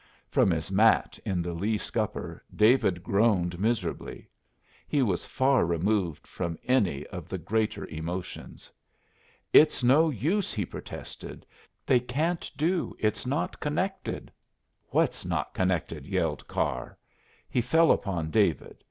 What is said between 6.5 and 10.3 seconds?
any of the greater emotions. "It's no